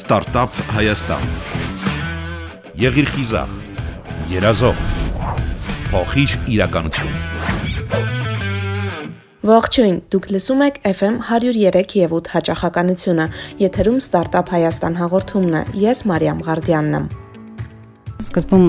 Ստարտափ 0.00 0.54
Հայաստան։ 0.72 1.24
Եղիր 2.80 3.08
խիզախ, 3.10 3.50
երազող, 4.30 4.78
փոխիր 5.90 6.36
իրականություն։ 6.54 7.12
Ողջույն, 9.50 9.98
դուք 10.14 10.28
լսում 10.36 10.64
եք 10.70 10.80
FM 10.94 11.18
103 11.28 11.96
եւ 12.00 12.14
8 12.20 12.32
հաճախականությունը։ 12.36 13.26
Եթերում 13.66 13.98
Ստարտափ 14.04 14.54
Հայաստան 14.56 15.00
հաղորդումն 15.02 15.58
է։ 15.60 15.62
Ես 15.84 16.06
Մարիամ 16.08 16.46
Ղարդյանն 16.48 16.96
եմ։ 17.00 17.10
Սկզբում 18.20 18.64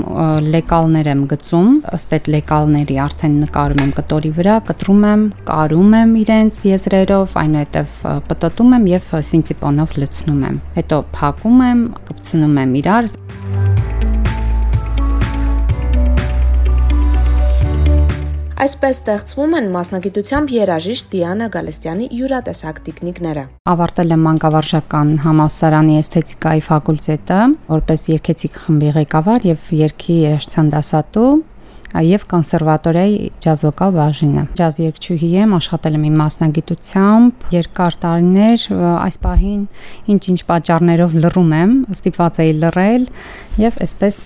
լեկալներ 0.48 1.08
եմ 1.12 1.24
գծում, 1.32 1.72
ըստ 1.98 2.14
այդ 2.18 2.30
լեկալների 2.36 2.98
արդեն 3.04 3.34
նկարում 3.42 3.82
եմ 3.84 3.92
կտորի 3.98 4.32
վրա, 4.38 4.56
կտրում 4.70 5.04
եմ, 5.12 5.26
կարում 5.50 5.96
եմ 6.00 6.14
իրենց 6.22 6.60
եզրերով, 6.72 7.36
այնուհետև 7.42 7.98
պտտում 8.32 8.76
եմ 8.80 8.88
եւ 8.92 9.12
սինցիպոնով 9.32 9.96
լցնում 10.02 10.46
եմ։ 10.52 10.62
Հետո 10.80 11.02
փակում 11.20 11.66
եմ, 11.68 11.84
կպցնում 12.12 12.62
եմ 12.64 12.78
իրար, 12.82 13.12
Այսպես 18.62 18.98
ստեղծվում 19.00 19.54
են 19.58 19.68
մասնագիտությամբ 19.74 20.52
երաժիշտ 20.54 21.08
Դիանա 21.10 21.46
Գալստյանի 21.56 22.10
յուրատեսակ 22.14 22.82
տիկնիկները։ 22.86 23.46
Ավարտել 23.74 24.14
եմ 24.14 24.22
մանկավարժական 24.28 25.14
համալսարանի 25.24 25.96
էսթետիկայի 26.02 26.62
ֆակուլտետը 26.68 27.40
որպես 27.72 28.06
երգեցիկ 28.12 28.60
խմբի 28.62 28.92
ղեկավար 29.00 29.48
եւ 29.50 29.66
երգի 29.82 30.18
երաժշտության 30.28 30.70
դասատու 30.78 31.32
եւ 32.00 32.24
կոնսերվատորիայի 32.32 33.18
ջազ 33.44 33.64
վոկալ 33.68 33.92
բաժինը։ 33.98 34.44
Ջազ 34.60 34.80
երգչուհի 34.86 35.30
եմ, 35.42 35.56
աշխատել 35.58 35.98
եմ 36.00 36.06
իմ 36.08 36.16
մասնագիտությամբ 36.22 37.46
երկար 37.58 37.98
տարիներ, 38.06 38.66
այս 39.02 39.20
պահին 39.26 39.62
ինչ-ինչ 40.16 40.40
պատճառներով 40.52 41.18
լռում 41.26 41.54
եմ, 41.60 41.76
ստիպված 41.98 42.42
էի 42.46 42.56
լռել 42.62 43.06
եւ 43.66 43.80
այսպես 43.88 44.18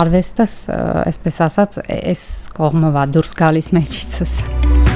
արվեստս, 0.00 0.56
այսպես 1.04 1.40
ասած, 1.50 1.80
այս 2.00 2.26
կողմով 2.56 3.00
է 3.04 3.06
դուրս 3.18 3.38
գալիս 3.44 3.72
մեջիցս։ 3.78 4.93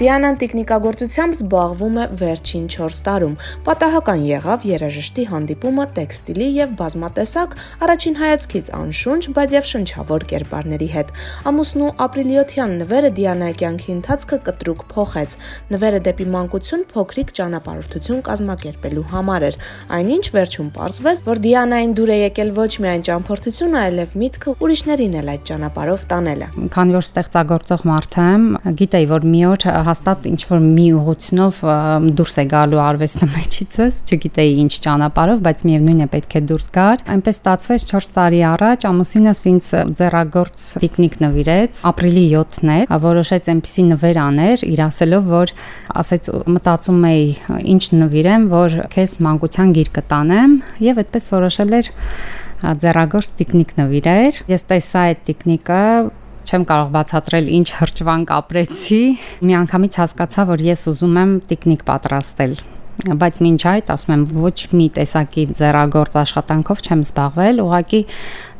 Դիանան 0.00 0.36
տեխնիկագործությամբ 0.40 1.34
զբաղվում 1.36 1.96
է 2.00 2.04
վերջին 2.20 2.68
4 2.72 3.00
տարում։ 3.04 3.32
Պատահական 3.66 4.20
եղավ 4.24 4.62
երաժշտի 4.64 5.24
հանդիպումը 5.28 5.84
տեքստիլի 5.98 6.46
եւ 6.56 6.70
բազմատեսակ 6.78 7.56
առաջին 7.84 8.16
հայացքից 8.20 8.70
անշունչ, 8.80 9.22
բայց 9.36 9.54
եւ 9.58 9.68
շնչավոր 9.70 10.24
կերպարների 10.30 10.88
հետ։ 10.94 11.12
Ամուսնու 11.50 11.90
ապրիլիոթյան 12.06 12.72
նվերը 12.80 13.10
Դիանայի 13.20 13.56
կյանքի 13.60 13.90
ընթացքը 14.00 14.38
կտրուկ 14.48 14.80
փոխեց։ 14.88 15.36
Նվերը 15.76 16.00
դեպի 16.08 16.26
մանկություն 16.32 16.86
փոքրիկ 16.96 17.34
ճանապարհորդություն 17.36 18.24
կազմակերպելու 18.30 19.04
համար 19.12 19.46
էր։ 19.50 19.60
Այնինչ 20.00 20.24
վերջում 20.40 20.72
պարզվեց, 20.80 21.22
որ 21.28 21.44
Դիանային 21.44 21.94
դուր 22.00 22.14
է 22.16 22.18
եկել 22.24 22.54
ոչ 22.56 22.72
միայն 22.80 23.06
ճամփորդությունը, 23.10 23.84
այլև 23.84 24.16
միտքը 24.24 24.56
ուրիշներին 24.64 25.20
էլ 25.20 25.30
այդ 25.34 25.46
ճանապարհով 25.50 26.08
տանելը։ 26.14 26.50
Քանի 26.70 26.96
որ 26.96 27.06
ստեղծագործող 27.10 27.86
մարդ 27.90 28.18
եմ, 28.24 28.44
գիտեի, 28.80 29.10
որ 29.10 29.26
մի 29.34 29.42
օր 29.50 29.58
հաստատ 29.90 30.26
ինչ 30.30 30.40
որ 30.50 30.60
մի 30.64 30.86
ուղությունով 31.00 31.60
դուրս 32.20 32.36
է 32.40 32.44
գալու 32.50 32.80
արվեստը 32.84 33.28
մեջիցս, 33.34 33.98
չգիտեի 34.06 34.52
ինչ 34.64 34.72
ճանապարհով, 34.86 35.42
բայց 35.46 35.64
միևնույն 35.68 36.00
է 36.00 36.08
պետք 36.14 36.36
է 36.40 36.42
դուրս 36.50 36.66
գար։ 36.76 37.04
Այնպես 37.14 37.40
ստացվեց 37.40 37.86
4 37.90 38.10
տարի 38.16 38.40
առաջ 38.50 38.86
ամուսինս 38.90 39.42
ինձ 39.50 39.70
ձեռագործ 40.00 40.66
տիկնիկ 40.84 41.16
նվիրեց, 41.24 41.80
ապրիլի 41.90 42.26
7-ն 42.30 42.74
էր, 42.76 42.92
որոշեց 43.10 43.50
այնպեսի 43.54 43.86
նվեր 43.90 44.20
աներ, 44.24 44.64
իր 44.70 44.84
ասելով, 44.86 45.30
որ 45.30 45.54
ասեց 46.00 46.30
մտածում 46.56 47.08
էի 47.10 47.26
ինչ 47.74 47.82
նվիրեմ, 48.00 48.46
որ 48.54 48.78
քեզ 48.94 49.16
մանկության 49.26 49.74
գիր 49.80 49.90
կտանեմ 50.00 50.54
եւ 50.90 51.02
այդպես 51.04 51.28
որոշել 51.34 51.76
էր 51.80 51.90
ձեռագործ 52.60 53.36
տիկնիկ 53.40 53.70
նվիրեր։ 53.78 54.40
Ես 54.50 54.64
տեսա 54.68 55.04
այդ 55.10 55.20
տիկնիկը, 55.30 55.84
չեմ 56.50 56.66
կարող 56.66 56.90
բացատրել 56.98 57.48
ինչ 57.60 57.68
հրճվանք 57.78 58.34
ապրեցի։ 58.40 59.00
Մի 59.46 59.56
անգամից 59.60 59.98
հասկացա, 60.02 60.46
որ 60.50 60.66
ես 60.66 60.84
ուզում 60.90 61.18
եմ 61.22 61.34
տիկնիկ 61.52 61.86
պատրաստել 61.86 62.54
բայց 63.00 63.38
մինչ 63.40 63.60
այդ 63.70 63.90
ասում 63.94 64.12
եմ 64.12 64.24
ոչ 64.36 64.56
մի 64.76 64.86
տեսակի 64.96 65.44
ձեռագործ 65.56 66.16
աշխատանքով 66.20 66.82
չեմ 66.84 67.04
զբաղվել, 67.06 67.62
ուղղակի 67.64 68.00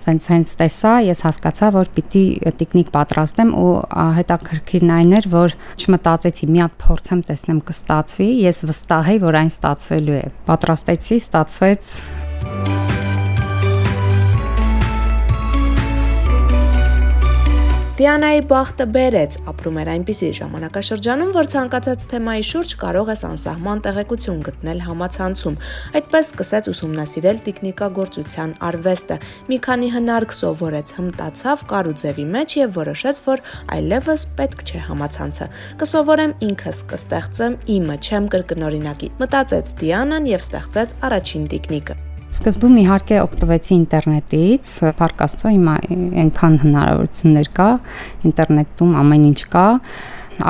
սենց 0.01 0.29
հենց 0.33 0.55
տեսա, 0.61 0.93
ես 1.11 1.21
հասկացա, 1.27 1.69
որ 1.77 1.91
պիտի 1.97 2.25
տիկնիկ 2.63 2.93
պատրաստեմ 2.95 3.51
ու 3.61 3.75
հետաքրքիրն 4.21 4.95
այն 4.97 5.13
էր, 5.21 5.29
որ 5.35 5.57
չմտածեցի 5.77 6.49
մի 6.55 6.65
հատ 6.65 6.79
փորձեմ 6.87 7.21
տեսնեմ 7.29 7.61
կստացվի, 7.69 8.31
ես 8.47 8.65
վստահ 8.71 9.13
եի, 9.13 9.23
որ 9.27 9.41
այն 9.43 9.53
ստացվելու 9.53 10.17
է։ 10.21 10.25
Պատրաստեցի, 10.49 11.21
ստացվեց 11.27 11.93
Դիանայի 18.01 18.41
բախտը 18.49 18.85
բերեց, 18.95 19.35
ապրում 19.51 19.79
էր 19.81 19.89
այնպիսի 19.93 20.29
ժամանակաշրջանում, 20.39 21.33
որ 21.37 21.49
ցանկացած 21.53 22.07
թեմայի 22.09 22.47
շուրջ 22.49 22.73
կարող 22.81 23.11
ես 23.13 23.23
անսահման 23.29 23.83
տեղեկություն 23.85 24.39
գտնել 24.47 24.81
համացանցում։ 24.87 25.59
Այդպես 26.01 26.31
սկսեց 26.31 26.71
ուսումնասիրել 26.73 27.43
տեխնիկագործության 27.51 28.55
արվեստը։ 28.71 29.21
Մի 29.53 29.59
քանի 29.69 29.93
հնարք 30.01 30.35
սովորեց, 30.41 30.95
հմտացավ 30.97 31.65
կարուձևի 31.77 32.29
մեջ 32.41 32.59
եւ 32.65 32.77
որոշեց, 32.81 33.25
որ 33.29 33.45
այլևս 33.77 34.29
պետք 34.41 34.65
չէ 34.65 34.85
համացանցը։ 34.89 35.51
Կսովորեմ 35.85 36.39
ինքս, 36.49 36.85
կստեղծեմ 36.95 37.59
իմը, 37.77 37.97
չեմ 38.01 38.31
կրկնօրինակի։ 38.33 39.17
Մտածեց 39.21 39.75
Դիանան 39.85 40.31
եւ 40.41 40.47
ստեղծեց 40.49 40.97
առաջին 41.11 41.51
տեխնիկը։ 41.53 42.05
Սկզբում 42.31 42.77
իհարկե 42.79 43.17
օգտվեցի 43.25 43.73
ինտերնետից, 43.75 44.73
Փառք 45.01 45.23
Աստծո, 45.25 45.51
հիմա 45.51 45.73
այնքան 46.23 46.59
հնարավորություններ 46.63 47.49
կա, 47.57 47.67
ինտերնետում 48.31 48.93
ամեն 49.01 49.25
ինչ 49.33 49.41
կա, 49.51 49.65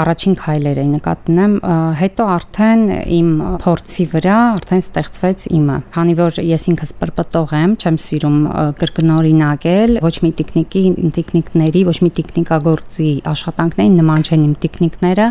առաջին 0.01 0.35
քայլերը 0.41 0.85
նկատնեմ, 0.91 1.55
հետո 2.01 2.27
արդեն 2.35 2.83
իմ 3.17 3.31
փորձի 3.63 4.05
վրա 4.15 4.37
արդեն 4.57 4.83
ստեղծվեց 4.85 5.45
իմը։ 5.59 5.77
Քանի 5.95 6.15
որ 6.21 6.41
ես 6.45 6.67
ինքս 6.71 6.93
պրպտող 7.01 7.55
եմ, 7.61 7.75
չեմ 7.81 7.99
սիրում 8.05 8.39
կրկնօրինակել, 8.81 9.95
ոչ 10.05 10.15
մի 10.25 10.31
տեխնիկի, 10.41 10.83
տեխնիկների, 11.17 11.83
ոչ 11.91 11.97
մի 12.05 12.11
տեխնիկագործի 12.21 13.11
աշխատանքներին 13.31 13.99
նման 14.01 14.27
չեն 14.27 14.47
իմ 14.47 14.55
տեխնիկները։ 14.65 15.27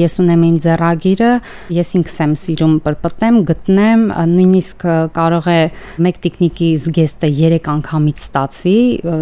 Ես 0.00 0.16
ունեմ 0.24 0.44
իմ 0.50 0.56
ձեռագիրը, 0.64 1.32
ես 1.80 1.92
ինքս 2.00 2.16
եմ 2.24 2.34
սիրում 2.44 2.74
պրպտեմ, 2.86 3.40
գտնեմ, 3.50 4.04
նույնիսկ 4.30 4.86
կարող 5.16 5.50
է 5.50 5.60
մեկ 6.06 6.20
տեխնիկի 6.26 6.70
զգեստը 6.84 7.30
3 7.40 7.70
անգամից 7.74 8.24
ստացվի, 8.24 8.78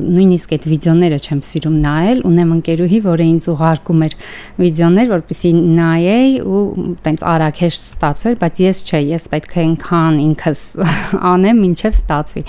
նույնիսկ 0.09 0.55
այդ 0.59 0.69
վիդեոները 0.73 1.19
չեմ 1.19 1.41
սիրում 1.49 1.77
նայել, 1.85 2.23
ունեմ 2.29 2.53
ընկերուհի, 2.59 3.01
որը 3.09 3.29
ինձ 3.29 3.49
ուղարկում 3.55 4.05
էր 4.09 4.17
վիդեոներ, 4.59 5.11
որպեսզի 5.13 5.51
նայեի 5.79 6.33
ու 6.43 6.63
տենց 7.05 7.25
արագ 7.33 7.61
հեշտ 7.63 7.83
ստացվեր, 7.85 8.39
բայց 8.43 8.61
ես 8.65 8.83
չէ, 8.89 9.01
ես 9.13 9.29
պետք 9.35 9.55
է 9.55 9.63
այնքան 9.65 10.19
ինքս 10.25 10.63
անեմ, 11.33 11.63
ինչև 11.69 11.99
ստացվի։ 11.99 12.45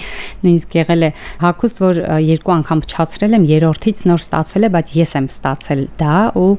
Նույնիսկ 0.45 0.77
եղել 0.79 1.07
է 1.09 1.11
հակուստ, 1.45 1.83
որ 1.85 2.01
երկու 2.25 2.55
անգամ 2.57 2.83
փչացրել 2.87 3.39
եմ, 3.39 3.47
երրորդից 3.53 4.03
նոր 4.09 4.25
ստացվել 4.25 4.69
է, 4.69 4.73
բայց 4.79 4.97
ես 4.99 5.15
եմ 5.19 5.31
ստացել 5.35 5.85
դա 6.01 6.17
ու 6.39 6.51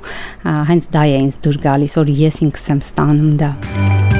հենց 0.71 0.91
դա 0.94 1.05
է 1.11 1.21
ինձ 1.27 1.43
դուր 1.47 1.61
գալիս, 1.67 2.00
որ 2.00 2.17
ես 2.21 2.43
ինքս 2.47 2.72
եմ 2.77 2.82
ստանում 2.87 3.37
դա։ 3.44 4.19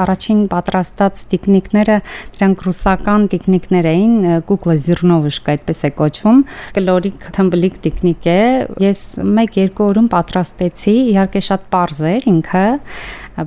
առաջին 0.00 0.40
պատրաստած 0.52 1.22
տեխնիկները 1.32 1.96
դրանք 2.36 2.64
ռուսական 2.66 3.26
տեխնիկներ 3.34 3.88
էին, 3.90 4.14
կուկլա 4.48 4.76
զիրնովիշկա 4.86 5.54
այդպես 5.56 5.82
է 5.88 5.90
կոչվում։ 6.00 6.44
Կլորիկ 6.78 7.26
թմբլիկ 7.36 7.80
տեխնիկ 7.86 8.30
է։ 8.30 8.38
Ես 8.86 9.02
1-2 9.24 9.84
օրում 9.90 10.10
պատրաստեցի, 10.14 10.96
իհարկե 11.14 11.44
շատ 11.50 11.66
པարզ 11.70 12.02
էր 12.14 12.30
ինքը, 12.34 12.64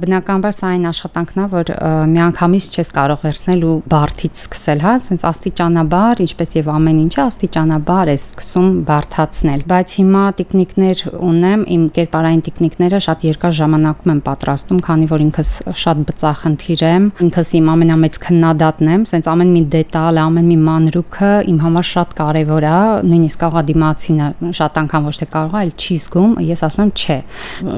Բնականաբար 0.02 0.54
սա 0.56 0.70
այն 0.74 0.86
աշխատանքն 0.90 1.40
է, 1.44 1.46
որ 1.54 1.70
միանգամից 2.14 2.68
չես 2.74 2.90
կարող 2.98 3.20
վերցնել 3.24 3.64
ու 3.68 3.76
բարթից 3.94 4.40
սկսել, 4.44 4.82
հա, 4.84 4.94
ասենց 5.00 5.26
աստիճանաբար, 5.30 6.22
ինչպես 6.24 6.54
եւ 6.58 6.70
ամեն 6.74 7.02
ինչը 7.04 7.22
աստիճանաբար 7.24 8.12
է 8.14 8.16
սկսում 8.18 8.70
բարթացնել։ 8.90 9.66
Բայց 9.70 9.96
հիմա 10.00 10.24
տեխնիկներ 10.40 11.04
ունեմ, 11.30 11.66
իմ 11.74 11.84
կերպարային 11.98 12.44
տեխնիկները 12.48 13.02
շատ 13.08 13.26
երկար 13.28 13.54
ժամանակում 13.60 14.14
եմ 14.14 14.22
պատրաստում, 14.28 14.82
քանի 14.88 15.10
որ 15.14 15.24
ինքս 15.28 15.52
շատ 15.84 16.04
բծախնդիր 16.10 16.84
եմ, 16.90 17.08
ինքս 17.28 17.54
իմ 17.60 17.70
ամենամեծ 17.74 18.20
քննադատն 18.24 18.92
եմ, 18.94 19.06
ասենց 19.08 19.30
ամեն 19.34 19.54
մի 19.54 19.64
դետալ, 19.74 20.22
ամեն 20.24 20.50
մի 20.54 20.58
մանրուքը 20.64 21.32
իմ 21.54 21.60
համար 21.64 21.88
շատ 21.94 22.16
կարեւոր 22.18 22.68
է, 22.70 22.78
նույնիսկ 23.14 23.44
կարող 23.44 23.68
դիմացինը 23.70 24.28
շատ 24.60 24.80
անգամ 24.84 25.08
ոչ 25.10 25.16
թե 25.20 25.28
կարող 25.34 25.54
է, 25.54 25.62
այլ 25.64 25.74
չի 25.84 25.98
զգում, 26.04 26.34
ես 26.44 26.64
ասում 26.68 26.84
եմ 26.84 26.92
չէ։ 26.94 27.18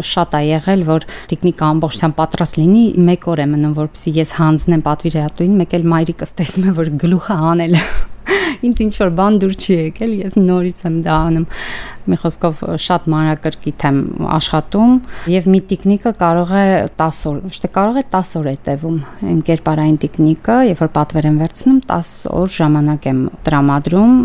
Շատ 0.06 0.36
է 0.36 0.42
եղել, 0.46 0.86
որ 0.90 1.08
տեխնիկա 1.32 1.70
ամբողջ 1.76 2.00
ուսամ 2.06 2.14
պատրաստ 2.20 2.58
լինի, 2.60 2.82
մեկ 3.02 3.24
օր 3.34 3.40
է 3.42 3.46
մնում, 3.50 3.72
որպեսզի 3.80 4.12
ես 4.14 4.32
հանձնեմ 4.38 4.82
պատվիրատուին, 4.86 5.54
մեկ 5.58 5.72
էլ 5.74 5.86
մայրիկս 5.90 6.34
տեսնում 6.38 6.68
է, 6.70 6.74
որ 6.78 6.92
գլուխը 7.02 7.38
հանել 7.42 7.74
ինձ 8.66 8.82
ինչ 8.86 8.94
որ 9.02 9.14
բան 9.18 9.40
դուր 9.42 9.56
չի 9.56 9.78
եկել, 9.80 10.14
ես 10.22 10.38
նորից 10.38 10.84
եմ 10.86 11.00
դա 11.06 11.16
անում։ 11.26 11.48
Մի 12.06 12.20
խոսքով 12.22 12.62
շատ 12.86 13.08
մանրակրկիտ 13.16 13.86
եմ 13.90 14.00
աշխատում 14.36 14.94
եւ 15.34 15.50
մի 15.56 15.62
տեխնիկը 15.72 16.14
կարող 16.22 16.54
է 16.62 16.66
10 17.02 17.22
օր, 17.32 17.40
ոչ 17.50 17.56
թե 17.66 17.72
կարող 17.78 18.02
է 18.02 18.04
10 18.14 18.34
օր 18.42 18.50
է 18.52 18.56
տևում։ 18.70 19.00
Իմ 19.34 19.40
կերպարային 19.50 19.98
տեխնիկը, 20.06 20.58
երբ 20.70 20.84
որ 20.86 20.92
պատվեր 21.00 21.30
եմ 21.32 21.40
վերցնում, 21.42 21.80
10 21.90 22.14
օր 22.42 22.54
ժամանակ 22.60 23.10
եմ 23.14 23.24
տրամադրում 23.50 24.20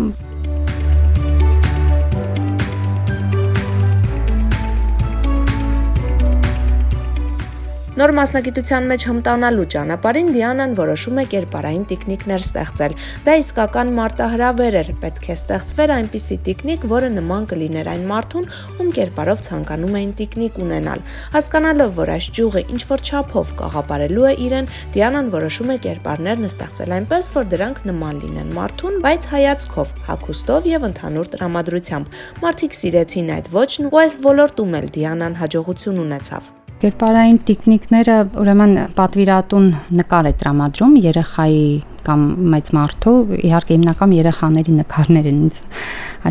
Նոր 8.01 8.11
մասնագիտության 8.17 8.87
մեջ 8.89 9.03
հմտանալու 9.05 9.63
ճանապարհին 9.71 10.29
Դիանան 10.33 10.71
որոշում 10.79 11.19
է 11.21 11.23
կերպարային 11.31 11.81
տիկնիկներ 11.91 12.43
ստեղծել։ 12.47 12.93
Դա 13.27 13.33
իսկական 13.41 13.91
մարտահրավեր 13.97 14.77
էր, 14.79 14.87
պետք 15.03 15.27
է 15.29 15.35
ստեղծվեր 15.35 15.93
այնպիսի 15.97 16.37
տիկնիկ, 16.47 16.87
որը 16.89 17.11
նման 17.19 17.45
կլիներ 17.51 17.89
այն 17.91 18.07
մարդուն, 18.09 18.47
ում 18.81 18.89
կերպարով 18.97 19.43
ցանկանում 19.45 19.99
էին 20.01 20.15
տիկնիկ 20.17 20.57
ունենալ։ 20.65 21.03
Հասկանալով, 21.35 21.93
որ 22.01 22.13
այս 22.17 22.29
ճյուղը 22.41 22.63
ինչ 22.73 22.81
որ 22.89 23.05
չափով 23.05 23.53
կաղապարելու 23.61 24.25
է 24.25 24.33
իրեն, 24.49 24.71
Դիանան 24.97 25.29
որոշում 25.37 25.69
է 25.69 25.77
կերպարներն 25.85 26.49
ստեղծել 26.49 26.95
այնպես, 26.97 27.29
որ 27.37 27.45
դրանք 27.53 27.83
նման 27.91 28.23
լինեն 28.25 28.49
մարդուն, 28.57 28.97
բայց 29.05 29.29
հայացքով, 29.35 29.93
հագուստով 30.09 30.71
եւ 30.71 30.89
ընդհանուր 30.89 31.31
տրամադրությամբ։ 31.37 32.17
Մարդիկ 32.41 32.79
սիրեցին 32.81 33.31
այդ 33.37 33.53
ոճն 33.61 33.91
ու 33.91 34.01
այս 34.01 34.17
ոլորտում 34.25 34.75
էլ 34.81 34.91
Դիանան 34.97 35.39
հաջողություն 35.43 36.03
ունեցավ։ 36.07 36.51
Կերպարային 36.81 37.35
տեխնիկները 37.45 38.13
ուրեմն 38.41 38.71
պատվիրատուն 38.97 39.65
նկար 39.99 40.29
է 40.29 40.33
տրամադրում 40.41 40.95
երեխայի 41.03 41.65
կամ 42.07 42.27
մեծ 42.55 42.71
մարդու, 42.77 43.15
իհարկե 43.41 43.77
հիմնական 43.77 44.15
երեխաների 44.17 44.77
նկարներ 44.81 45.31
են 45.31 45.41
ինձ 45.45 45.61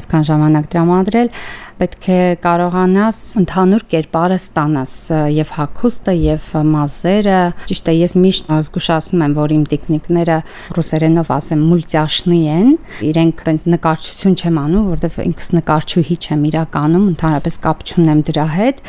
այսքան 0.00 0.26
ժամանակ 0.30 0.70
տրամադրել, 0.70 1.32
պետք 1.80 2.06
է 2.12 2.16
կարողանաս 2.44 3.18
ընդհանուր 3.40 3.84
կերպարը 3.88 4.36
ստանաս 4.36 4.94
եւ 5.32 5.52
հակոստը 5.56 6.14
եւ 6.20 6.48
մազերը 6.68 7.36
ճիշտ 7.70 7.86
է 7.88 7.94
ես 7.96 8.14
միշտ 8.20 8.50
զգուշացնում 8.52 9.22
եմ 9.24 9.36
որ 9.38 9.54
իմ 9.56 9.62
տեխնիկները 9.70 10.36
ռուսերենով 10.76 11.30
ասեմ 11.36 11.62
մուլտիաշնի 11.70 12.40
են 12.56 12.74
իրենք 13.10 13.40
տենց 13.46 13.64
նկարչություն 13.74 14.36
չեմ 14.40 14.60
անում 14.64 14.90
որովհետեւ 14.90 15.24
ինքս 15.24 15.48
նկարչուհի 15.56 16.18
չեմ 16.20 16.44
իրականում 16.50 17.08
ընդհանրապես 17.14 17.58
կապ 17.64 17.86
չունեմ 17.88 18.20
դրա 18.28 18.46
հետ 18.60 18.84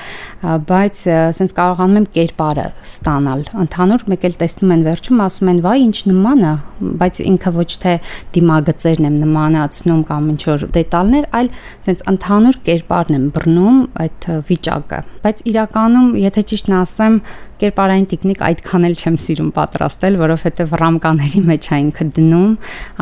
բայց 0.72 1.06
ասենց 1.22 1.56
կարողանում 1.62 2.02
եմ 2.02 2.10
կերպարը 2.20 2.68
ստանալ 2.92 3.48
ընդհանուր 3.68 4.06
մեկ 4.12 4.28
էլ 4.32 4.38
տեսնում 4.44 4.76
են 4.76 4.86
վերջում 4.92 5.26
ասում 5.30 5.56
են 5.56 5.64
վայ 5.70 5.78
ինչ 5.86 5.98
նման 6.12 6.46
է 6.52 6.54
բայց 7.02 7.24
ինքը 7.32 7.56
ոչ 7.62 7.70
թե 7.82 7.96
դիմագծերն 8.36 9.10
եմ 9.12 9.18
նմանացնում 9.26 10.06
կամ 10.12 10.30
ինչ 10.36 10.42
որ 10.52 10.68
դետալներ 10.78 11.28
այլ 11.42 11.52
ասենց 11.82 12.06
ընդհանուր 12.12 12.62
կերպ 12.68 12.82
կերպարն 12.82 13.16
եմ 13.16 13.26
բռնում 13.36 13.78
այդ 14.04 14.26
վիճակը 14.48 15.00
բայց 15.24 15.42
իրականում 15.52 16.08
եթե 16.20 16.44
ճիշտն 16.52 16.74
ասեմ 16.82 17.18
կերպարային 17.62 18.08
տեխնիկ 18.12 18.42
այդքան 18.48 18.86
էլ 18.88 18.96
չեմ 18.98 19.18
սիրում 19.22 19.50
պատրաստել, 19.56 20.16
որովհետև 20.22 20.74
ռամկաների 20.82 21.42
մեջ 21.48 21.68
է 21.72 21.78
ինքը 21.82 22.06
դնում, 22.18 22.54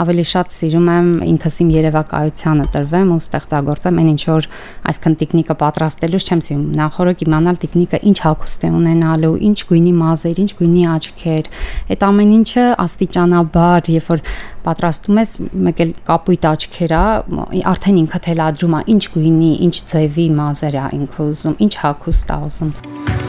ավելի 0.04 0.26
շատ 0.30 0.56
սիրում 0.56 0.90
եմ 0.94 1.10
ինքս 1.30 1.60
իմ 1.64 1.70
երևակայությանը 1.76 2.66
տրվեմ 2.76 3.14
ու 3.16 3.20
ստեղծագործեմ 3.24 4.00
այն 4.04 4.10
ինչ 4.14 4.24
որ 4.30 4.50
այսքան 4.90 5.18
տեխնիկը 5.20 5.56
պատրաստելուց 5.64 6.30
չեմ 6.30 6.44
սիրում։ 6.50 6.66
Նախորդ 6.80 7.24
իմանալ 7.30 7.60
տեխնիկը 7.64 8.02
ինչ 8.10 8.18
հագուստ 8.26 8.68
է 8.68 8.72
ունենալու, 8.80 9.34
ինչ 9.50 9.60
գույնի 9.70 9.94
մազեր, 10.00 10.42
ինչ 10.44 10.52
գույնի 10.60 10.84
աչքեր, 11.00 11.50
այդ 11.90 12.06
ամեն 12.10 12.34
ինչը 12.40 12.66
աստիճանաբար, 12.84 13.90
երբ 13.96 14.10
որ 14.10 14.24
պատրաստում 14.66 15.20
ես 15.24 15.34
մեկ 15.70 15.82
էլ 15.86 15.94
կապույտ 16.10 16.48
աչքեր 16.50 16.94
է, 17.00 17.06
արդեն 17.74 18.02
ինքը 18.04 18.22
թելադրում 18.28 18.78
է 18.80 18.84
ինչ 18.96 19.04
գույնի, 19.16 19.52
ինչ 19.70 19.76
ձևի 19.94 20.30
մազեր 20.40 20.80
է 20.84 20.86
ինքը 21.00 21.28
ուզում, 21.30 21.60
ինչ 21.68 21.74
հագուստ 21.86 22.36
է 22.36 22.40
ուզում։ 22.50 23.29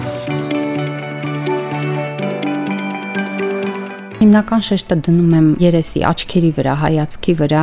Հիմնական 4.30 4.60
շեշտը 4.62 4.96
դնում 5.08 5.32
եմ 5.34 5.46
երեսի, 5.58 6.00
աչքերի 6.06 6.50
վրա, 6.54 6.74
հայացքի 6.78 7.32
վրա։ 7.40 7.62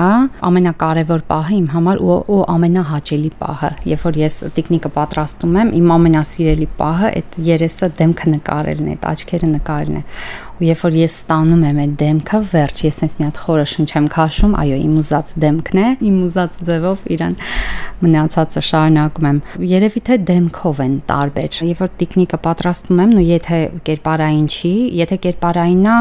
Ամենակարևոր 0.50 1.22
պահը 1.30 1.54
իմ 1.56 1.70
համար 1.72 2.02
ու, 2.04 2.18
ու 2.28 2.40
ամենահաճելի 2.52 3.32
պահը, 3.40 3.70
երբ 3.88 4.04
որ 4.04 4.20
ես 4.20 4.36
տեխնիկը 4.58 4.92
պատրաստում 4.98 5.56
եմ, 5.64 5.72
իմ 5.80 5.94
ամենասիրելի 5.96 6.68
պահը 6.82 7.14
այդ 7.22 7.40
երեսը 7.48 7.90
դեմքը 8.02 8.34
նկարելն 8.34 8.92
է, 8.92 8.98
այդ 8.98 9.08
աչքերը 9.14 9.52
նկարելն 9.54 9.96
է 9.96 10.04
ու 10.58 10.68
երբ 10.68 10.84
որ 10.88 10.96
ես 10.98 11.18
ստանում 11.22 11.66
եմ 11.68 11.82
այդ 11.84 11.96
դեմքը, 12.02 12.40
վերջ 12.54 12.84
ես 12.88 12.98
այնպես 13.08 13.18
մի 13.18 13.26
հատ 13.28 13.42
խորը 13.46 13.66
շունչ 13.72 13.90
եմ 13.98 14.08
քաշում, 14.14 14.54
այո, 14.58 14.78
իմ 14.88 14.96
ուզած 15.02 15.34
դեմքն 15.44 15.82
է, 15.82 15.90
իմ 16.08 16.16
ուզած 16.28 16.60
ձևով 16.68 17.04
իրան 17.18 17.36
մնացածը 17.98 18.62
շարունակում 18.68 19.28
եմ։ 19.28 19.38
Երևի 19.72 20.02
թե 20.08 20.18
դեմքով 20.28 20.82
են 20.84 20.96
տարբեր։ 21.10 21.58
Երբ 21.68 21.80
որ 21.82 21.92
տեխնիկը 22.02 22.40
պատրաստում 22.46 23.02
եմ, 23.04 23.14
ու 23.18 23.26
եթե 23.26 23.60
կերպարային 23.88 24.48
չի, 24.54 24.74
եթե 25.02 25.18
կերպարայինա 25.26 25.96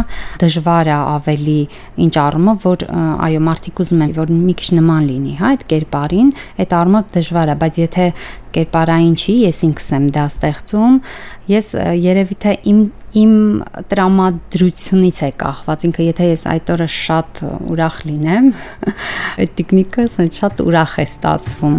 դժվար 0.44 0.90
է 0.92 0.96
ավելի 1.16 1.58
ինչ 2.06 2.14
առումով, 2.26 2.66
որ 2.66 2.86
այո, 3.26 3.40
մարդիկ 3.48 3.82
ուզում 3.86 4.04
են, 4.06 4.14
որ 4.16 4.34
մի 4.36 4.56
քիչ 4.60 4.68
նման 4.76 5.08
լինի, 5.08 5.34
հա, 5.40 5.52
այդ 5.56 5.64
կերպարին, 5.72 6.32
այդ 6.66 6.76
առումով 6.80 7.14
դժվար 7.16 7.52
է, 7.52 7.56
բայց 7.64 7.80
եթե 7.86 8.06
կերպարային 8.56 9.16
չի, 9.16 9.34
ես 9.46 9.62
ինքս 9.70 9.88
եմ 9.96 10.06
դա 10.16 10.24
ստեղծում, 10.32 11.00
ես 11.52 11.68
երևի 12.02 12.36
թե 12.42 12.54
իմ 12.72 12.80
իմ 13.16 13.34
տրամադրությունից 13.92 15.20
է 15.24 15.30
կախված, 15.40 15.84
ինքը 15.88 16.06
եթե 16.10 16.26
ես 16.32 16.42
այդ 16.52 16.72
օրը 16.74 16.88
շատ 16.96 17.42
ուրախ 17.72 17.98
լինեմ, 18.10 18.50
այդ 19.44 19.54
տեխնիկը 19.60 20.06
ասենց 20.10 20.40
շատ 20.42 20.64
ուրախ 20.66 20.96
է 21.00 21.06
ստացվում։ 21.06 21.78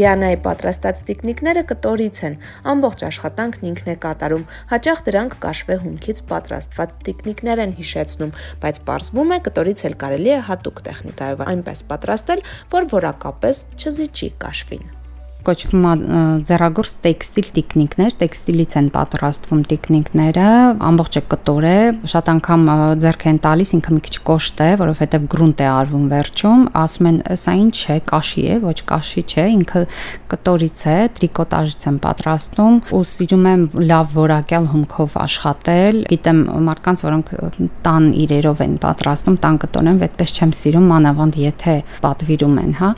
Դիանայի 0.00 0.36
պատրաստած 0.44 1.00
տիկնիկները 1.08 1.62
կտորից 1.70 2.18
են, 2.24 2.36
ամբողջ 2.72 3.02
աշխատանքն 3.08 3.66
ինքն 3.70 3.90
է 3.92 3.96
կատարում, 4.04 4.44
հաճախ 4.70 5.02
դրանք 5.08 5.34
կաշվե 5.42 5.76
հումքից 5.82 6.22
պատրաստված 6.30 6.94
տիկնիկներ 7.08 7.62
են 7.66 7.74
հիշեցնում, 7.80 8.32
բայց 8.62 8.80
պարզվում 8.88 9.34
է 9.36 9.38
կտորից 9.50 9.82
էլ 9.90 9.98
կարելի 10.04 10.32
է 10.36 10.38
հատուկ 10.48 10.80
տեխնիկայով 10.88 11.44
այնպես 11.50 11.84
պատրաստել, 11.92 12.46
որ 12.78 12.88
որակապես 12.96 13.62
չզիջի 13.76 14.32
կաշվին 14.46 14.90
կոչվում 15.46 15.84
է 15.90 15.92
ձեռագործ 16.48 16.92
տեքստիլ 17.04 17.48
տիկնիկներ, 17.56 18.14
տեքստիլից 18.20 18.74
են 18.80 18.88
պատրաստվում 18.94 19.62
տիկնիկները, 19.70 20.46
ամբողջը 20.90 21.22
կտոր 21.32 21.66
է, 21.70 21.78
շատ 22.12 22.30
անգամ 22.34 22.64
ձեռք 23.04 23.26
են 23.30 23.40
տալիս, 23.46 23.72
ինքը 23.78 23.94
մի 23.96 24.02
քիչ 24.06 24.16
կոշտ 24.30 24.62
է, 24.64 24.68
որովհետև 24.80 25.26
գրունտ 25.34 25.60
է 25.64 25.68
արվում 25.70 26.06
վերջում, 26.10 26.64
ասում 26.80 27.10
են, 27.10 27.18
սա 27.40 27.54
ինչ 27.60 27.76
է, 27.80 27.98
կաշի 28.10 28.44
է, 28.50 28.58
ոչ 28.64 28.76
կաշի 28.90 29.24
չէ, 29.30 29.46
ինքը 29.56 29.82
կտորից 30.34 30.80
է, 30.90 30.96
տրիկոտաժից 31.20 31.88
են 31.90 32.00
պատրաստում, 32.06 32.80
ու 32.96 33.02
սիրում 33.10 33.50
եմ 33.50 33.66
լավ 33.90 34.16
որակյալ 34.20 34.70
հումքով 34.74 35.18
աշխատել։ 35.24 36.00
Գիտեմ 36.14 36.40
մարդկանց, 36.70 37.04
որոնք 37.08 37.34
տան 37.86 38.10
իրերով 38.24 38.64
են 38.66 38.80
պատրաստում, 38.84 39.38
տան 39.44 39.60
կտոր 39.66 39.92
են, 39.94 40.02
այդպես 40.10 40.36
չեմ 40.40 40.56
սիրում, 40.60 40.90
մանավանդ 40.94 41.40
եթե 41.50 41.78
պատվիրում 42.04 42.60
են, 42.64 42.74
հա 42.80 42.96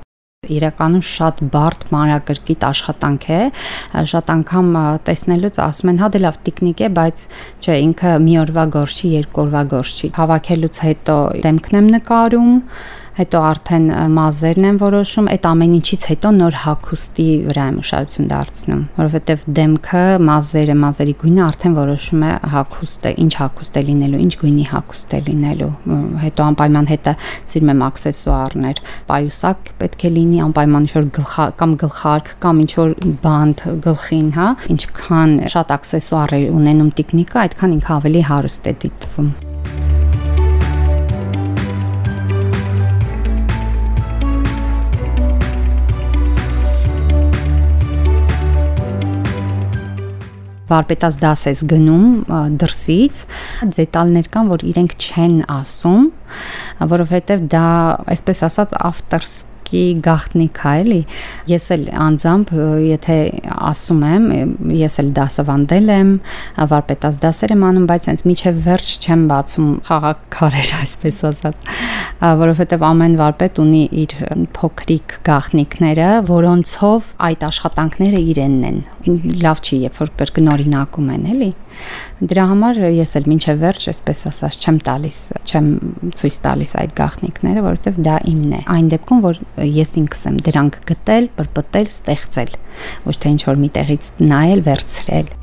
իրականում 0.50 1.02
շատ 1.06 1.40
բարդ 1.54 1.82
մանրակրկիտ 1.94 2.64
աշխատանք 2.66 3.26
է 3.30 3.36
շատ 4.12 4.32
անգամ 4.34 4.70
տեսնելուց 5.06 5.60
ասում 5.62 5.92
են 5.92 6.00
հա 6.02 6.08
դե 6.16 6.20
լավ 6.24 6.38
տեխնիկ 6.48 6.82
է 6.82 6.88
բայց 6.96 7.22
չէ 7.62 7.76
ինքը 7.84 8.14
մի 8.24 8.34
օրվա 8.42 8.64
գործ 8.74 8.96
չի 8.98 9.12
երկու 9.12 9.42
օրվա 9.44 9.62
գործ 9.76 10.02
չի 10.02 10.10
հավաքելուց 10.18 10.82
հետո 10.88 11.18
դեմքն 11.46 11.78
եմ 11.78 11.92
նկարում 11.94 12.50
հետո 13.18 13.40
արդեն 13.44 13.86
մազերն 14.16 14.66
են 14.68 14.78
որոշում, 14.80 15.26
այդ 15.32 15.46
ամեն 15.50 15.72
ինչից 15.78 16.06
հետո 16.12 16.30
նոր 16.38 16.56
հագուստի 16.62 17.26
վրա 17.48 17.64
եմ 17.68 17.78
ուշադրություն 17.82 18.30
դարձնում, 18.32 18.82
որովհետև 18.96 19.44
դեմքը, 19.58 20.04
մազերը, 20.28 20.76
մազերի 20.82 21.14
գույնը 21.22 21.42
արդեն 21.46 21.76
որոշում 21.76 22.24
է 22.24 22.32
հագուստը, 22.54 23.12
ինչ 23.22 23.32
հագուստ 23.42 23.76
է 23.76 23.84
լինելու, 23.90 24.22
ինչ 24.22 24.32
գույնի 24.42 24.66
հագուստ 24.72 25.12
է 25.12 25.20
լինելու։ 25.28 25.70
Հետո 26.22 26.46
անպայման 26.52 26.90
հետը 26.92 27.14
սիրում 27.52 27.72
եմ 27.72 27.84
աքսեսուարներ, 27.92 28.82
պայուսակ 29.12 29.72
պետք 29.82 30.06
է 30.08 30.12
լինի, 30.16 30.42
անպայման 30.48 30.88
ինչ 30.88 30.92
որ 30.96 31.08
գլխա 31.20 31.46
կամ 31.60 31.76
գլխարկ 31.84 32.34
կամ 32.42 32.64
ինչ 32.64 32.72
որ 32.80 32.96
բանդ 33.28 33.64
գլխին, 33.86 34.28
հա, 34.40 34.50
ինչքան 34.72 35.38
շատ 35.52 35.78
աքսեսուարեր 35.78 36.50
ունենում 36.56 36.92
տեխնիկա, 37.02 37.46
այդքան 37.46 37.78
ինքը 37.78 37.96
ավելի 38.00 38.28
հարուստ 38.32 38.70
է 38.72 38.78
դիտվում։ 38.86 39.32
վարպետաց 50.72 51.20
դաս 51.22 51.46
ես 51.52 51.62
գնում 51.70 52.06
դրսից, 52.62 53.22
դետալներ 53.78 54.32
կան, 54.32 54.52
որ 54.52 54.66
իրենք 54.72 54.98
չեն 54.98 55.38
ասում, 55.60 56.10
որովհետև 56.92 57.48
դա, 57.52 57.66
այսպես 58.16 58.44
ասած, 58.48 58.76
after 58.90 59.26
փոքրիկի 59.72 60.02
գաղտնիք 60.04 60.58
է, 60.62 60.72
էլի։ 60.82 61.00
Ես 61.48 61.66
էլ 61.72 61.84
անձամբ 62.04 62.50
եթե 62.84 63.16
ասում 63.72 64.02
եմ, 64.08 64.26
ես 64.76 64.96
էլ 65.02 65.08
դասավանդել 65.16 65.92
եմ, 65.96 66.10
վարպետաց 66.72 67.18
դասեր 67.22 67.54
եմ 67.56 67.64
անում, 67.68 67.86
բայց 67.88 68.08
հենց 68.12 68.24
միջև 68.28 68.60
վերջ 68.66 68.90
չեմ 69.02 69.22
բացում 69.32 69.70
խաղակարեր, 69.88 70.72
այսպես 70.82 71.20
ասած, 71.32 71.62
որովհետև 72.42 72.86
ամեն 72.92 73.16
վարպետ 73.22 73.62
ունի 73.62 73.82
իր 74.02 74.16
փոքրիկ 74.60 75.16
գաղտնիքները, 75.28 76.10
որոնցով 76.32 77.12
այդ 77.32 77.46
աշխատանքները 77.48 78.22
իրենն 78.32 78.68
են։ 78.72 78.82
Լավ 79.42 79.62
չի, 79.62 79.80
երբ 79.88 80.02
որ 80.02 80.12
կրկնօրինակում 80.20 81.12
են, 81.16 81.28
էլի։ 81.32 81.52
Դրա 82.22 82.46
համար 82.52 82.80
ես 82.96 83.14
էլ 83.18 83.28
մինչև 83.32 83.60
վերջ, 83.62 83.86
այսպես 83.92 84.22
ասած, 84.30 84.58
չեմ 84.62 84.80
տալիս, 84.86 85.18
չեմ 85.42 85.68
ցույց 86.20 86.38
տալիս 86.46 86.74
այդ 86.82 86.96
գաղտնիքները, 87.02 87.66
որովհետև 87.66 88.00
դա 88.06 88.16
իմն 88.32 88.56
է։ 88.58 88.62
Այն 88.76 88.90
դեպքում, 88.94 89.22
որ 89.26 89.42
ես 89.82 89.94
ինքս 90.02 90.26
եմ 90.30 90.40
դրանք 90.48 90.80
գտել, 90.92 91.30
պրպտել, 91.42 91.92
ստեղծել, 91.92 92.58
ոչ 93.10 93.16
թե 93.22 93.36
ինչ 93.36 93.44
որ 93.50 93.62
մի 93.66 93.72
տեղից 93.78 94.12
նայել, 94.32 94.66
վերցրել։ 94.70 95.38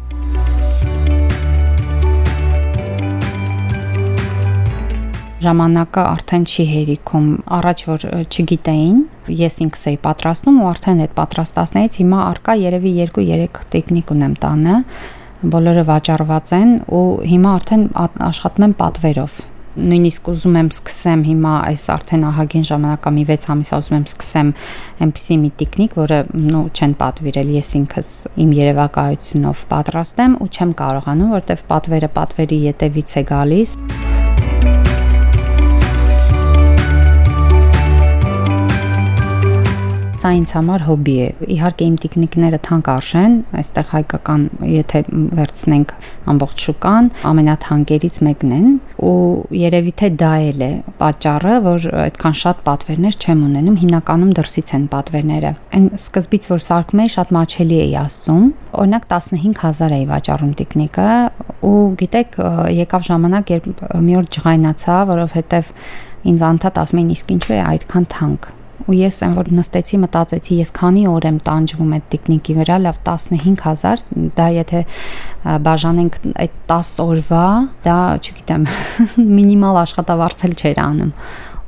ժամանակը 5.39 6.01
արդեն 6.03 6.45
չի 6.51 6.63
հերիքում 6.67 7.27
առաջ 7.57 7.83
որ 7.88 8.05
չգիտեին 8.27 8.98
ես 9.39 9.55
ինքս 9.63 9.86
էի 9.91 10.00
պատրաստում 10.03 10.57
ու 10.59 10.67
արդեն 10.67 11.00
այդ 11.05 11.13
պատրաստածներից 11.19 11.95
հիմա 12.01 12.19
արկա 12.25 12.55
երևի 12.59 12.91
2-3 12.98 13.62
տեխնիկ 13.75 14.12
ունեմ 14.15 14.36
տանը 14.43 14.75
բոլորը 15.39 15.86
վաճառված 15.88 16.51
են 16.58 16.75
ու 16.91 17.05
հիմա 17.31 17.55
արդեն 17.60 17.86
աշխատում 18.27 18.65
եմ 18.65 18.75
պատվերով 18.84 19.39
նույնիսկ 19.79 20.29
ուզում 20.34 20.55
եմ 20.60 20.69
սկսեմ 20.74 21.22
հիմա 21.27 21.51
այս 21.69 21.84
արդեն 21.93 22.25
ահագին 22.29 22.65
ժամանակա 22.69 23.13
մի 23.15 23.24
6 23.29 23.48
ամիս 23.53 23.72
ուզում 23.77 23.98
եմ 24.00 24.08
սկսեմ 24.10 24.50
այնպիսի 25.05 25.38
մի 25.43 25.51
տեխնիկ, 25.62 25.96
որը 26.00 26.19
նո 26.50 26.63
չեն 26.75 26.96
պատվիրել, 27.03 27.53
ես 27.60 27.69
ինքս 27.79 28.10
իմ 28.43 28.55
երևակայությունով 28.60 29.62
պատրաստեմ 29.75 30.39
ու 30.43 30.50
չեմ 30.50 30.74
կարողանում, 30.84 31.31
որտեվ 31.38 31.63
պատվերը 31.69 32.12
պատվերի 32.19 32.60
յետևից 32.65 33.15
է 33.15 33.25
գալիս։ 33.31 33.77
Սա 40.20 40.34
ինձ 40.36 40.52
համար 40.52 40.82
հոբի 40.84 41.14
է։ 41.24 41.28
Իհարկե 41.56 41.86
իմ 41.88 41.94
տեխնիկները 42.04 42.58
թանկ 42.66 42.88
արժեն, 42.92 43.36
այստեղ 43.56 43.86
հայկական, 43.94 44.42
եթե 44.68 45.02
վերցնենք 45.38 45.94
ամբողջ 46.34 46.66
շուկան, 46.66 47.08
ամենաթանկերից 47.30 48.18
մեկն 48.28 48.52
են 48.58 48.68
ու 49.00 49.14
երևի 49.56 49.94
թե 50.02 50.10
դա 50.20 50.34
էլ 50.50 50.66
է 50.68 50.70
պատճառը, 51.00 51.56
որ 51.70 51.88
այդքան 52.04 52.36
շատ 52.42 52.62
պատվերներ 52.68 53.18
չեմ 53.24 53.46
ունենում, 53.48 53.80
հիմնականում 53.80 54.36
դրսից 54.42 54.76
են 54.76 54.86
պատվերները։ 54.92 55.54
Այն 55.80 55.88
սկզբից 56.04 56.50
որ 56.52 56.64
սարքում 56.68 57.04
էի, 57.06 57.14
շատ 57.16 57.34
մաչելի 57.40 57.80
էի 57.80 57.96
ասում։ 58.04 58.46
Օրինակ 58.84 59.10
15000 59.16 59.98
էի 60.00 60.06
վաճառում 60.12 60.54
տեխնիկը 60.60 61.10
ու 61.70 61.82
գիտեք, 62.04 62.40
եկավ 62.84 63.10
ժամանակ, 63.14 63.56
երբ 63.56 63.84
մի 64.04 64.20
օր 64.20 64.32
ջղայնացա, 64.36 65.02
որովհետև 65.16 65.74
ինձ 66.30 66.48
անդադ 66.52 66.80
ասում 66.84 67.04
էին 67.04 67.12
իսկ 67.16 67.36
ինչու 67.40 67.56
է 67.56 67.62
այդքան 67.70 68.10
թանկ 68.20 68.56
ու 68.88 68.95
ես 69.00 69.19
այն 69.25 69.36
որ 69.39 69.51
նստեցի 69.59 70.00
մտածեցի 70.03 70.57
ես 70.59 70.71
քանի 70.79 71.03
օր 71.12 71.27
եմ 71.29 71.38
տանջվում 71.50 71.93
այդ 71.98 72.07
տեխնիկի 72.13 72.55
վրա 72.59 72.77
լավ 72.86 72.98
15000 73.09 74.03
դա 74.39 74.48
եթե 74.55 74.81
բաժանենք 75.67 76.17
այդ 76.45 76.57
10 76.71 76.91
օրվա 77.05 77.43
դա 77.86 78.00
չգիտեմ 78.24 78.65
մինիմալ 79.38 79.79
աշխատավարձել 79.83 80.57
չէր 80.63 80.83
անում 80.88 81.13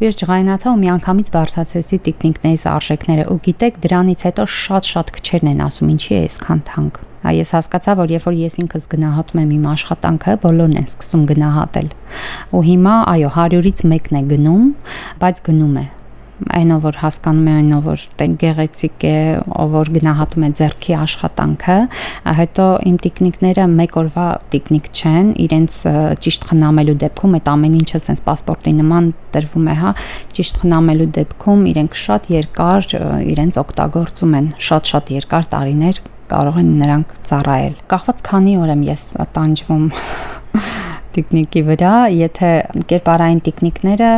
ու 0.02 0.08
ես 0.08 0.18
ջղայնացա 0.18 0.72
ու 0.72 0.82
միանգամից 0.82 1.28
բարձրացեցի 1.36 1.98
տեխնիկներից 2.08 2.64
արժեքները 2.72 3.26
ու 3.30 3.40
գիտեք 3.46 3.80
դրանից 3.86 4.26
հետո 4.32 4.50
շատ-շատ 4.58 5.16
քչերն 5.20 5.52
են 5.52 5.64
ասում 5.68 5.92
ինչի 5.94 6.14
է 6.18 6.22
այսքան 6.26 6.64
թանկ 6.72 7.02
Այ 7.22 7.38
ես 7.38 7.52
հասկացա, 7.54 7.94
որ 8.00 8.12
երբ 8.16 8.24
որ 8.26 8.38
ես 8.40 8.56
ինքս 8.64 8.88
գնահատում 8.96 9.42
եմ 9.44 9.52
իմ 9.54 9.66
աշխատանքը, 9.76 10.34
բոլորն 10.42 10.80
են 10.82 10.88
սկսում 10.90 11.26
գնահատել։ 11.30 11.90
Ու 12.58 12.62
հիմա, 12.66 12.96
այո, 13.14 13.30
100-ից 13.38 13.84
1-ն 13.86 14.18
է 14.18 14.22
գնում, 14.32 14.64
բայց 15.22 15.42
գնում 15.46 15.76
է 15.78 15.86
այնով 16.58 16.86
որ 16.88 16.98
հասկանում 17.02 17.48
է 17.52 17.54
այնով 17.62 17.88
որ 17.88 18.06
գեղեցիկ 18.42 19.06
է, 19.08 19.16
ով 19.62 19.76
որ 19.76 19.92
գնահատում 19.98 20.46
է 20.48 20.50
ձեռքի 20.60 20.96
աշխատանքը, 20.98 21.78
հետո 22.42 22.68
իմ 22.92 22.98
տիկնիկները 23.06 23.68
մեկ 23.72 23.98
օրվա 24.02 24.28
տիկնիկ 24.56 24.90
չեն, 24.92 25.32
իրենց 25.46 25.80
ճիշտ 26.26 26.48
խնամելու 26.52 26.98
դեպքում 27.06 27.38
այդ 27.40 27.52
ամեն 27.54 27.78
ինչը 27.82 28.02
sense 28.06 28.26
паспорտի 28.26 28.76
նման 28.82 29.12
տրվում 29.36 29.70
է, 29.72 29.76
հա, 29.82 29.94
ճիշտ 30.38 30.62
խնամելու 30.64 31.10
դեպքում 31.22 31.66
իրենք 31.72 32.00
շատ 32.02 32.30
երկար 32.36 32.90
իրենց 33.32 33.62
օգտագործում 33.62 34.38
են, 34.42 34.52
շատ-շատ 34.72 35.16
երկար 35.22 35.50
տարիներ 35.56 36.04
կարող 36.32 36.62
են 36.62 36.70
նրանք 36.80 37.16
ծառայել։ 37.28 37.74
Կախված 37.92 38.22
քանի 38.28 38.54
օր 38.64 38.72
եմ 38.72 38.86
ես 38.88 39.04
տանջվում 39.36 39.88
տեխնիկի 41.18 41.62
վրա, 41.68 41.94
եթե 42.16 42.52
կերպարային 42.92 43.42
տեխնիկները 43.48 44.12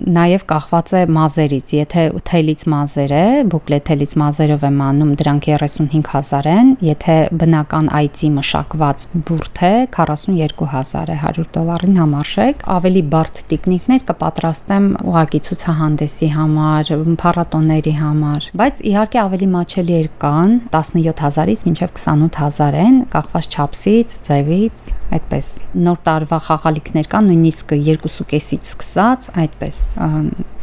նաև 0.00 0.44
կախված 0.48 0.92
է 0.96 1.00
մազերից։ 1.12 1.72
Եթե 1.76 2.04
թելից 2.30 2.62
մազեր 2.72 3.12
է, 3.20 3.24
բուկլեթելից 3.52 4.12
մազերով 4.20 4.64
եմ 4.68 4.78
անում, 4.86 5.10
դրանք 5.20 5.48
35000 5.50 6.48
են, 6.50 6.70
եթե 6.86 7.16
բնական 7.40 7.90
այծի 8.00 8.30
մշակված 8.36 9.06
բուրդ 9.28 9.60
է, 9.70 9.72
42000 9.96 11.12
է 11.14 11.18
100 11.20 11.46
դոլարին 11.56 11.98
համարժեք։ 12.00 12.64
Ավելի 12.76 13.02
բարդ 13.14 13.42
տեխնիկներ 13.50 14.06
կպատրաստեմ 14.10 14.88
ուղակի 15.10 15.40
ցուցահանդեսի 15.50 16.30
համար, 16.38 16.94
փառատոների 17.20 17.94
համար, 18.00 18.48
բայց 18.60 18.82
իհարկե 18.90 19.20
ավելի 19.20 19.48
մաչելիեր 19.56 20.08
կան 20.22 20.56
17000-ից 20.70 21.64
մինչև 21.68 21.94
28000 22.00 22.80
են, 22.80 23.00
կախված 23.12 23.48
չափսից, 23.50 24.16
ձևից, 24.30 24.86
այդպես։ 25.16 25.46
Նոր 25.86 25.98
տարվա 26.06 26.29
խաղալիքներ 26.46 27.10
կան, 27.10 27.30
նույնիսկ 27.30 27.74
2.5-ից 27.74 28.70
սկսած, 28.70 29.30
այդպես 29.42 29.82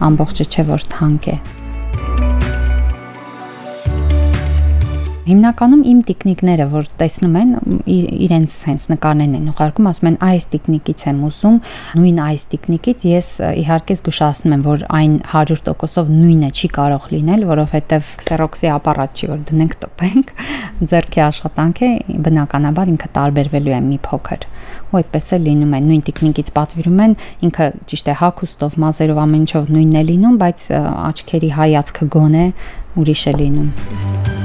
ամբողջը 0.07 0.47
չէ 0.47 0.67
որ 0.71 0.87
թանկ 0.95 1.31
է 1.33 1.37
Հիմնականում 5.27 5.81
իմ 5.91 5.97
տեխնիկները, 6.07 6.65
որ 6.71 6.85
տեսնում 7.01 7.33
են, 7.41 7.49
իրենց 8.27 8.53
sense 8.53 8.91
նկարներն 8.93 9.33
են 9.37 9.49
ուղարկում, 9.51 9.89
ասում 9.91 10.09
են 10.11 10.17
այս 10.27 10.45
տեխնիկից 10.53 11.03
եմ 11.11 11.19
ուսում, 11.27 11.57
նույն 11.99 12.21
այս 12.27 12.45
տեխնիկից 12.53 13.05
ես 13.11 13.31
իհարկե 13.63 13.97
զգուշացնում 13.99 14.55
եմ, 14.55 14.63
որ 14.67 14.85
այն 14.97 15.17
100%-ով 15.27 16.11
նույնը 16.15 16.51
չի 16.55 16.69
կարող 16.77 17.09
լինել, 17.11 17.45
որովհետև 17.51 18.11
Xerox-ի 18.23 18.71
ապարատ 18.77 19.19
չի, 19.19 19.29
որ 19.33 19.43
դնենք 19.51 19.75
տպենք, 19.83 20.33
ձեռքի 20.87 21.23
աշխատանք 21.27 21.83
է, 21.83 21.91
բնականաբար 22.27 22.93
ինքը 22.95 23.11
տարբերվելու 23.17 23.75
է 23.75 23.81
մի 23.87 23.99
փոքր 24.07 24.47
ու 24.91 24.99
այդպես 25.01 25.27
է 25.35 25.39
լինում 25.43 25.75
է 25.75 25.81
նույն 25.87 26.03
տեխնիկից 26.07 26.51
պատվիրում 26.55 27.03
են 27.07 27.15
ինքը 27.49 27.67
ճիշտ 27.91 28.11
է 28.13 28.17
հակոստով 28.21 28.79
մազերով 28.85 29.21
ամեն 29.25 29.45
ինչով 29.47 29.69
նույնն 29.75 29.99
է 29.99 30.07
լինում 30.13 30.39
բայց 30.45 30.65
աչքերի 30.77 31.53
հայացքը 31.59 32.09
գոնե 32.17 32.47
ուրիշ 33.03 33.27
է 33.33 33.37
լինում 33.43 34.36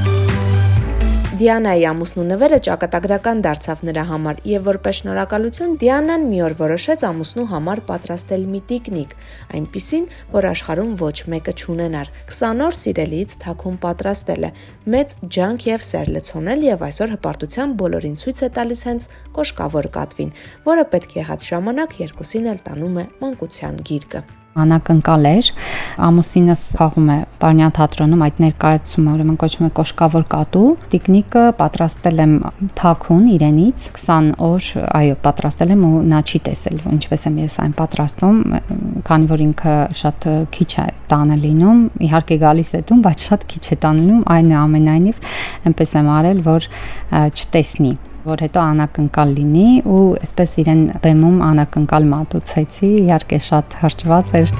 Դիանայի 1.42 1.84
ամուսնու 1.90 2.24
նվերը 2.28 2.58
ճակատագրական 2.62 3.40
դարձավ 3.42 3.80
նրա 3.88 4.02
համար 4.06 4.40
եւ 4.46 4.66
որպես 4.68 4.98
շնորհակալություն 5.00 5.72
Դիանան 5.80 6.26
մի 6.30 6.36
օր 6.46 6.52
որոշեց 6.60 7.02
ամուսնու 7.08 7.46
համար 7.50 7.80
պատրաստել 7.88 8.44
մի 8.52 8.60
տիկնիկ, 8.70 9.16
այնպիսին, 9.58 10.04
որ 10.36 10.46
աշխարհում 10.52 10.92
ոչ 11.00 11.16
մեկը 11.34 11.54
չունենար։ 11.58 12.12
20 12.30 12.62
օր 12.66 12.78
սիրելիից 12.82 13.34
թաքուն 13.42 13.80
պատրաստել 13.86 14.46
է, 14.46 14.50
մեծ 14.94 15.16
ջանք 15.38 15.66
եւ 15.72 15.86
սեր 15.88 16.12
լցոնել 16.18 16.62
եւ 16.68 16.84
այսօր 16.90 17.16
հպարտության 17.16 17.74
բոլորին 17.82 18.14
ցույց 18.22 18.44
է 18.46 18.50
տալիս 18.60 18.84
հենց 18.92 19.08
կոշկավոր 19.40 19.90
կատվին, 19.98 20.30
որը 20.70 20.86
պետք 20.94 21.18
եղած 21.18 21.48
ժամանակ 21.50 21.98
երկուսին 22.06 22.48
էլ 22.54 22.62
տանում 22.70 23.02
է 23.02 23.08
մանկության 23.24 23.82
գիրկը 23.90 24.24
անակնկալ 24.52 25.26
էր 25.30 25.48
ամուսինս 26.06 26.62
խաղում 26.78 27.08
է 27.12 27.16
Պարնյան 27.42 27.72
թատրոնում 27.78 28.24
այդ 28.26 28.40
ներկայացումը 28.42 29.12
ուրեմն 29.12 29.38
կոչվում 29.40 29.68
է 29.68 29.70
Կոշկավոր 29.78 30.26
կատու 30.34 30.64
տիկնիկը 30.92 31.44
պատրաստել 31.62 32.22
եմ 32.24 32.34
թաքուն 32.82 33.24
իրենից 33.32 33.86
20 33.96 34.30
օր 34.48 34.68
այո 35.00 35.16
պատրաստել 35.24 35.74
եմ 35.76 35.86
ու 35.88 36.02
նա 36.12 36.20
չի 36.28 36.42
տեսել 36.52 36.78
ինչպես 36.92 37.26
եմ 37.32 37.40
ես 37.42 37.58
այն 37.64 37.74
պատրաստում 37.80 38.38
քանի 39.08 39.32
որ 39.32 39.44
ինքը 39.48 39.76
շատ 40.02 40.30
քիչ 40.52 40.70
է 40.84 40.86
տանը 41.12 41.40
լինում 41.42 41.82
իհարկե 42.12 42.40
գալիս 42.44 42.76
է 42.76 42.84
տուն 42.92 43.04
բայց 43.08 43.28
շատ 43.32 43.50
քիչ 43.52 43.64
է 43.72 43.80
տանում 43.86 44.22
այն 44.36 44.54
ամենայնիվ 44.62 45.28
այնպես 45.72 45.98
եմ 46.02 46.14
արել 46.20 46.46
որ 46.52 46.72
չտեսնի 47.32 47.94
որ 48.28 48.44
հետո 48.46 48.60
անակնկալ 48.62 49.34
լինի 49.38 49.66
ու 49.82 50.04
այսպես 50.20 50.54
իրեն 50.62 50.84
բեմում 51.02 51.42
անակնկալ 51.48 52.08
մատուցեցի, 52.14 52.94
իհարկե 53.02 53.42
շատ 53.50 53.78
հրճված 53.82 54.34
էր։ 54.42 54.56